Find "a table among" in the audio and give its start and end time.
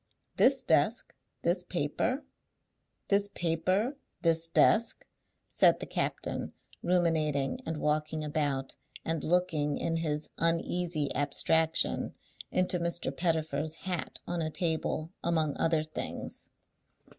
14.41-15.55